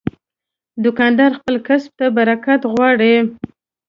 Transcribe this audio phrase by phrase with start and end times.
[0.83, 3.15] دوکاندار خپل کسب ته برکت غواړي.